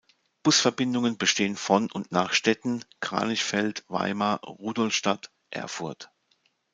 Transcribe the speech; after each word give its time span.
Busverbindungen 0.41 1.19
bestehen 1.19 1.55
von 1.55 1.91
und 1.91 2.11
nach 2.11 2.33
Stedten, 2.33 2.83
Kranichfeld, 3.01 3.85
Weimar, 3.87 4.41
Rudolstadt, 4.47 5.29
Erfurt. 5.51 6.09